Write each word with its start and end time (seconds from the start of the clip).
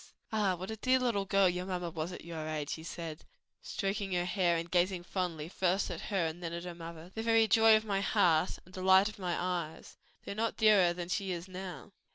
"Ah, 0.31 0.55
what 0.55 0.71
a 0.71 0.75
dear 0.77 0.97
little 0.97 1.25
girl 1.25 1.47
your 1.47 1.67
mamma 1.67 1.91
was 1.91 2.11
at 2.11 2.25
your 2.25 2.47
age!" 2.47 2.73
he 2.73 2.81
said, 2.81 3.23
stroking 3.61 4.13
her 4.13 4.25
hair 4.25 4.57
and 4.57 4.71
gazing 4.71 5.03
fondly 5.03 5.47
first 5.47 5.91
at 5.91 6.01
her 6.01 6.25
and 6.25 6.41
then 6.41 6.53
at 6.53 6.63
her 6.63 6.73
mother, 6.73 7.11
"the 7.13 7.21
very 7.21 7.47
joy 7.47 7.77
of 7.77 7.85
my 7.85 8.01
heart 8.01 8.57
and 8.65 8.73
delight 8.73 9.07
of 9.09 9.19
my 9.19 9.37
eyes! 9.39 9.97
though 10.25 10.33
not 10.33 10.57
dearer 10.57 10.91
than 10.91 11.07
she 11.07 11.31
is 11.31 11.47
now." 11.47 11.91